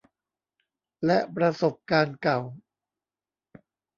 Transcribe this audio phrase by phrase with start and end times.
[1.05, 2.39] และประสบการณ์เก่า